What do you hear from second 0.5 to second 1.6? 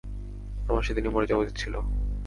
আমার সেদিনই মরে যাওয়া উচিত